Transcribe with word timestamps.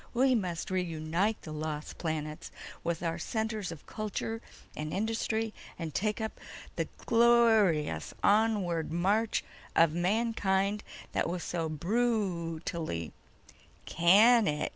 "We 0.15 0.33
must 0.33 0.71
reunite 0.71 1.39
the 1.43 1.51
lost 1.51 1.99
planets 1.99 2.49
with 2.83 3.03
our 3.03 3.19
centers 3.19 3.71
of 3.71 3.85
culture 3.85 4.41
and 4.75 4.91
industry, 4.91 5.53
and 5.77 5.93
take 5.93 6.19
up 6.19 6.39
the 6.75 6.87
glor 7.05 7.69
ious 7.71 8.11
onward 8.23 8.91
march 8.91 9.43
of 9.75 9.93
mankind 9.93 10.83
that 11.11 11.29
was 11.29 11.43
so 11.43 11.69
bru 11.69 12.61
tally—" 12.61 13.13
"Can 13.85 14.47
it!" 14.47 14.69